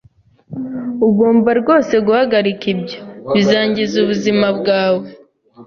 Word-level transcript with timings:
Ugomba 1.07 1.49
rwose 1.61 1.93
guhagarika 2.05 2.65
ibyo. 2.73 2.99
Bizangiza 3.33 3.95
ubuzima 4.03 4.47
bwawe 4.59 5.07